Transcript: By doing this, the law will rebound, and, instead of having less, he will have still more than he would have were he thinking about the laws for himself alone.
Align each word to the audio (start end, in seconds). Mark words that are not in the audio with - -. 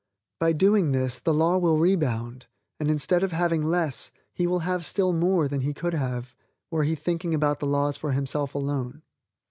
By 0.39 0.53
doing 0.53 0.93
this, 0.93 1.19
the 1.19 1.31
law 1.31 1.59
will 1.59 1.77
rebound, 1.77 2.47
and, 2.79 2.89
instead 2.89 3.21
of 3.21 3.31
having 3.33 3.61
less, 3.61 4.11
he 4.33 4.47
will 4.47 4.61
have 4.61 4.83
still 4.83 5.13
more 5.13 5.47
than 5.47 5.61
he 5.61 5.75
would 5.79 5.93
have 5.93 6.35
were 6.71 6.85
he 6.85 6.95
thinking 6.95 7.35
about 7.35 7.59
the 7.59 7.67
laws 7.67 7.97
for 7.97 8.11
himself 8.11 8.55
alone. 8.55 9.03